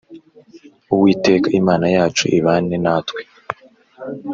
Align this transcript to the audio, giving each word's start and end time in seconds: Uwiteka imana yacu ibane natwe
Uwiteka 0.93 1.47
imana 1.59 1.85
yacu 1.95 2.23
ibane 2.37 2.75
natwe 2.83 3.21